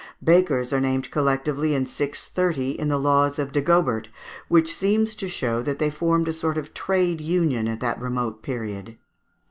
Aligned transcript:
Bakers 0.23 0.73
are 0.73 0.79
named 0.79 1.11
collectively 1.11 1.75
in 1.75 1.85
630 1.85 2.71
in 2.71 2.87
the 2.87 2.97
laws 2.97 3.37
of 3.37 3.51
Dagobert, 3.51 4.09
which 4.47 4.75
seems 4.75 5.13
to 5.13 5.27
show 5.27 5.61
that 5.61 5.77
they 5.77 5.91
formed 5.91 6.27
a 6.27 6.33
sort 6.33 6.57
of 6.57 6.73
trade 6.73 7.21
union 7.21 7.67
at 7.67 7.81
that 7.81 8.01
remote 8.01 8.41
period. 8.41 8.97